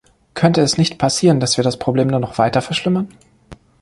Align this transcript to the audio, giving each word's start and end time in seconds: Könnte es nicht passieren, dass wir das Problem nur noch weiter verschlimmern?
Könnte 0.33 0.61
es 0.61 0.79
nicht 0.79 0.97
passieren, 0.97 1.39
dass 1.39 1.57
wir 1.57 1.63
das 1.63 1.77
Problem 1.77 2.07
nur 2.07 2.19
noch 2.19 2.39
weiter 2.39 2.63
verschlimmern? 2.63 3.07